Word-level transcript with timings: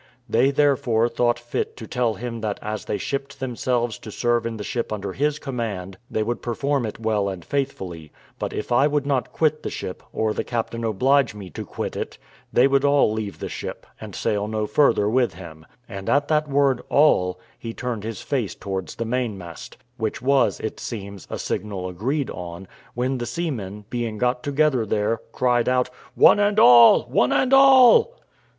They 0.27 0.49
therefore 0.49 1.07
thought 1.09 1.37
fit 1.37 1.77
to 1.77 1.85
tell 1.85 2.15
him 2.15 2.41
that 2.41 2.57
as 2.63 2.85
they 2.85 2.97
shipped 2.97 3.39
themselves 3.39 3.99
to 3.99 4.09
serve 4.09 4.47
in 4.47 4.57
the 4.57 4.63
ship 4.63 4.91
under 4.91 5.13
his 5.13 5.37
command, 5.37 5.99
they 6.09 6.23
would 6.23 6.41
perform 6.41 6.87
it 6.87 6.99
well 6.99 7.29
and 7.29 7.45
faithfully; 7.45 8.11
but 8.39 8.51
if 8.51 8.71
I 8.71 8.87
would 8.87 9.05
not 9.05 9.31
quit 9.31 9.61
the 9.61 9.69
ship, 9.69 10.01
or 10.11 10.33
the 10.33 10.43
captain 10.43 10.83
oblige 10.83 11.35
me 11.35 11.51
to 11.51 11.63
quit 11.63 11.95
it, 11.95 12.17
they 12.51 12.67
would 12.67 12.83
all 12.83 13.13
leave 13.13 13.37
the 13.37 13.47
ship, 13.47 13.85
and 14.01 14.15
sail 14.15 14.47
no 14.47 14.65
further 14.65 15.07
with 15.07 15.35
him; 15.35 15.67
and 15.87 16.09
at 16.09 16.27
that 16.29 16.49
word 16.49 16.81
all 16.89 17.39
he 17.59 17.71
turned 17.71 18.03
his 18.03 18.23
face 18.23 18.55
towards 18.55 18.95
the 18.95 19.05
main 19.05 19.37
mast, 19.37 19.77
which 19.97 20.19
was, 20.19 20.59
it 20.61 20.79
seems, 20.79 21.27
a 21.29 21.37
signal 21.37 21.87
agreed 21.87 22.31
on, 22.31 22.67
when 22.95 23.19
the 23.19 23.27
seamen, 23.27 23.85
being 23.91 24.17
got 24.17 24.41
together 24.41 24.83
there, 24.83 25.19
cried 25.31 25.69
out, 25.69 25.91
"One 26.15 26.39
and 26.39 26.59
all! 26.59 27.03
one 27.03 27.31
and 27.31 27.53
all!" 27.53 28.17